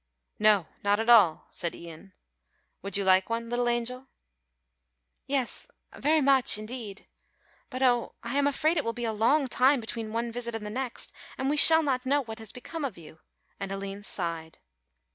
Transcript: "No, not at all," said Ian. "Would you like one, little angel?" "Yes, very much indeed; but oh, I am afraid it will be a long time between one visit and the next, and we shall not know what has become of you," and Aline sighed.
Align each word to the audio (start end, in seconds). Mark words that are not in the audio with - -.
"No, 0.39 0.65
not 0.83 0.99
at 0.99 1.11
all," 1.11 1.45
said 1.51 1.75
Ian. 1.75 2.13
"Would 2.81 2.97
you 2.97 3.03
like 3.03 3.29
one, 3.29 3.51
little 3.51 3.69
angel?" 3.69 4.07
"Yes, 5.27 5.67
very 5.95 6.21
much 6.21 6.57
indeed; 6.57 7.05
but 7.69 7.83
oh, 7.83 8.15
I 8.23 8.35
am 8.35 8.47
afraid 8.47 8.77
it 8.77 8.83
will 8.83 8.93
be 8.93 9.05
a 9.05 9.13
long 9.13 9.45
time 9.45 9.79
between 9.79 10.11
one 10.11 10.31
visit 10.31 10.55
and 10.55 10.65
the 10.65 10.71
next, 10.71 11.13
and 11.37 11.51
we 11.51 11.55
shall 11.57 11.83
not 11.83 12.03
know 12.03 12.23
what 12.23 12.39
has 12.39 12.51
become 12.51 12.83
of 12.83 12.97
you," 12.97 13.19
and 13.59 13.71
Aline 13.71 14.01
sighed. 14.01 14.57